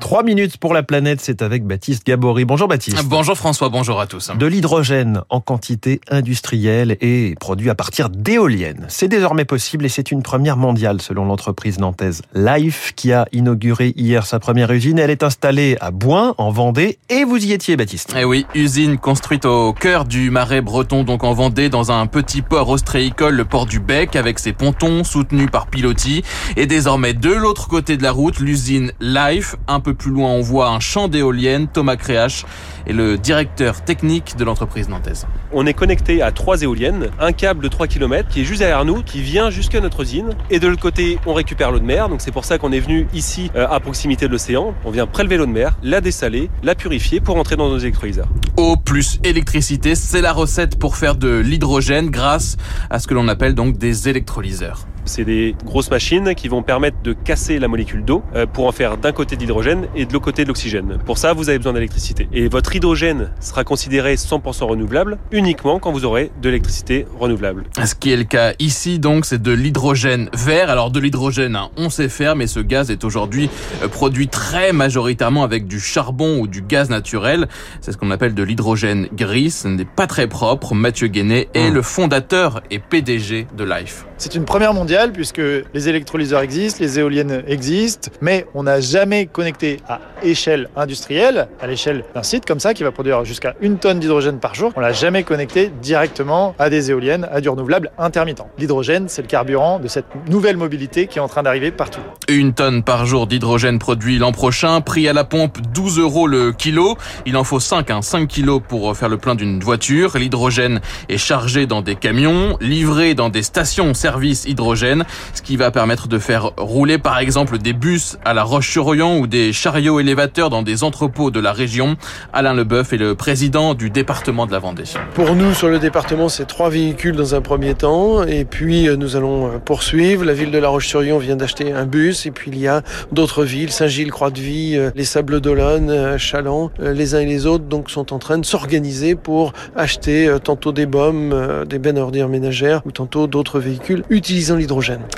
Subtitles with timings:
[0.00, 2.44] 3 minutes pour la planète, c'est avec Baptiste Gabory.
[2.44, 3.04] Bonjour Baptiste.
[3.04, 4.30] Bonjour François, bonjour à tous.
[4.36, 8.86] De l'hydrogène en quantité industrielle et produit à partir d'éoliennes.
[8.88, 13.92] C'est désormais possible et c'est une première mondiale selon l'entreprise nantaise Life qui a inauguré
[13.96, 14.98] hier sa première usine.
[14.98, 18.14] Elle est installée à Boin en Vendée et vous y étiez Baptiste.
[18.18, 22.42] Eh oui, usine construite au cœur du marais breton donc en Vendée dans un petit
[22.42, 26.22] port ostréicole, le port du Bec avec ses pontons soutenus par pilotis
[26.56, 29.56] et désormais de l'autre côté de la route, l'usine Life.
[29.68, 31.68] Un peu plus loin, on voit un champ d'éoliennes.
[31.68, 32.44] Thomas Créache
[32.86, 35.26] est le directeur technique de l'entreprise nantaise.
[35.52, 38.84] On est connecté à trois éoliennes, un câble de 3 km qui est juste derrière
[38.84, 40.30] nous, qui vient jusqu'à notre usine.
[40.50, 42.08] Et de l'autre côté, on récupère l'eau de mer.
[42.08, 44.74] Donc c'est pour ça qu'on est venu ici euh, à proximité de l'océan.
[44.84, 48.28] On vient prélever l'eau de mer, la dessaler, la purifier pour entrer dans nos électrolyseurs.
[48.56, 52.56] Eau plus électricité, c'est la recette pour faire de l'hydrogène grâce
[52.90, 54.86] à ce que l'on appelle donc des électrolyseurs.
[55.10, 58.72] C'est des grosses machines qui vont permettre de casser la molécule d'eau euh, pour en
[58.72, 60.98] faire d'un côté de l'hydrogène et de l'autre côté de l'oxygène.
[61.04, 62.28] Pour ça, vous avez besoin d'électricité.
[62.32, 67.64] Et votre hydrogène sera considéré 100% renouvelable uniquement quand vous aurez de l'électricité renouvelable.
[67.84, 70.68] Ce qui est le cas ici, donc, c'est de l'hydrogène vert.
[70.70, 73.48] Alors, de l'hydrogène, hein, on sait faire, mais ce gaz est aujourd'hui
[73.82, 77.48] euh, produit très majoritairement avec du charbon ou du gaz naturel.
[77.80, 79.50] C'est ce qu'on appelle de l'hydrogène gris.
[79.50, 80.74] Ce n'est pas très propre.
[80.74, 81.74] Mathieu Guénet est Mmh.
[81.74, 84.04] le fondateur et PDG de Life.
[84.18, 85.40] C'est une première mondiale puisque
[85.72, 91.66] les électrolyseurs existent, les éoliennes existent, mais on n'a jamais connecté à échelle industrielle, à
[91.66, 94.80] l'échelle d'un site comme ça qui va produire jusqu'à une tonne d'hydrogène par jour, on
[94.80, 98.42] l'a jamais connecté directement à des éoliennes, à du renouvelable intermittent.
[98.58, 102.00] L'hydrogène, c'est le carburant de cette nouvelle mobilité qui est en train d'arriver partout.
[102.28, 106.52] Une tonne par jour d'hydrogène produit l'an prochain, prix à la pompe 12 euros le
[106.52, 106.96] kilo.
[107.26, 110.16] Il en faut 5, hein, 5 kilos pour faire le plein d'une voiture.
[110.18, 114.89] L'hydrogène est chargé dans des camions, livré dans des stations-service hydrogène,
[115.34, 119.26] ce qui va permettre de faire rouler par exemple des bus à la Roche-sur-Yon ou
[119.26, 121.96] des chariots élévateurs dans des entrepôts de la région.
[122.32, 124.84] Alain Leboeuf est le président du département de la Vendée.
[125.14, 128.96] Pour nous, sur le département, c'est trois véhicules dans un premier temps, et puis euh,
[128.96, 130.24] nous allons euh, poursuivre.
[130.24, 133.44] La ville de La Roche-sur-Yon vient d'acheter un bus, et puis il y a d'autres
[133.44, 138.12] villes, Saint-Gilles, Croix-de-Vie, euh, les Sables d'Olonne, Chaland, les uns et les autres, donc sont
[138.12, 143.26] en train de s'organiser pour acheter tantôt des bombes, des bennes à ménagères, ou tantôt
[143.26, 144.69] d'autres véhicules utilisant l'hydrogène.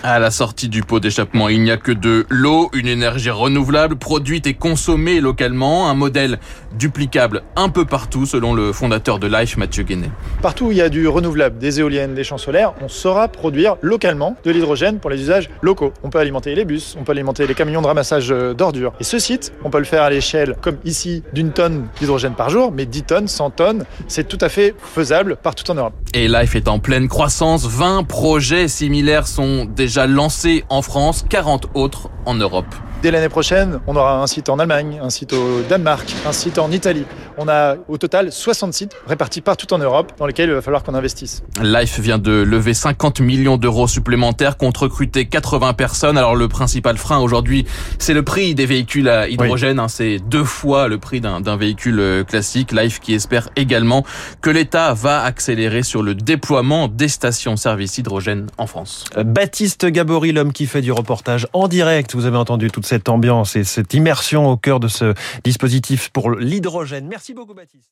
[0.02, 3.96] À la sortie du pot d'échappement, il n'y a que de l'eau, une énergie renouvelable,
[3.96, 6.38] produite et consommée localement, un modèle
[6.78, 10.10] duplicable un peu partout selon le fondateur de Life, Mathieu Guénet.
[10.40, 13.76] Partout où il y a du renouvelable, des éoliennes, des champs solaires, on saura produire
[13.82, 15.92] localement de l'hydrogène pour les usages locaux.
[16.02, 18.94] On peut alimenter les bus, on peut alimenter les camions de ramassage d'ordures.
[19.00, 22.48] Et ce site, on peut le faire à l'échelle, comme ici, d'une tonne d'hydrogène par
[22.48, 25.94] jour, mais 10 tonnes, 100 tonnes, c'est tout à fait faisable partout en Europe.
[26.14, 31.66] Et Life est en pleine croissance, 20 projets similaires sont déjà lancés en France, 40
[31.74, 32.74] autres en Europe.
[33.02, 36.60] Dès l'année prochaine, on aura un site en Allemagne, un site au Danemark, un site
[36.60, 37.04] en Italie.
[37.36, 40.84] On a au total 60 sites répartis partout en Europe dans lesquels il va falloir
[40.84, 41.42] qu'on investisse.
[41.60, 46.16] Life vient de lever 50 millions d'euros supplémentaires contre recruter 80 personnes.
[46.16, 47.66] Alors le principal frein aujourd'hui,
[47.98, 49.80] c'est le prix des véhicules à hydrogène.
[49.80, 49.88] hein.
[49.88, 52.70] C'est deux fois le prix d'un véhicule euh, classique.
[52.70, 54.04] Life qui espère également
[54.42, 59.06] que l'État va accélérer sur le déploiement des stations-service hydrogène en France.
[59.16, 62.14] Baptiste Gabory, l'homme qui fait du reportage en direct.
[62.14, 65.14] Vous avez entendu toute cette ambiance et cette immersion au cœur de ce
[65.44, 67.06] dispositif pour l'hydrogène.
[67.08, 67.88] Merci beaucoup Baptiste.